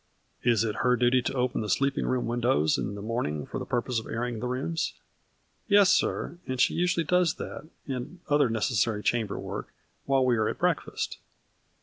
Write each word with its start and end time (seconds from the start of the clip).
"Is 0.51 0.63
it 0.63 0.77
her 0.77 0.95
duty 0.95 1.21
to 1.21 1.33
open 1.35 1.61
the 1.61 1.69
sleeping 1.69 2.07
room 2.07 2.25
windows 2.25 2.75
in 2.75 2.95
the 2.95 3.03
morning, 3.03 3.45
for 3.45 3.59
the 3.59 3.67
purpose 3.67 3.99
of 3.99 4.07
air 4.07 4.23
ing 4.23 4.39
the 4.39 4.47
rooms?"" 4.47 4.93
Yes, 5.67 5.91
sir, 5.91 6.39
and 6.47 6.59
she 6.59 6.73
usually 6.73 7.03
does 7.03 7.35
that, 7.35 7.67
and 7.87 8.19
the 8.27 8.33
other 8.33 8.49
necessary 8.49 9.03
chamber 9.03 9.37
work, 9.37 9.71
while 10.07 10.25
we 10.25 10.37
are 10.37 10.47
at 10.49 10.57
breakfast." 10.57 11.19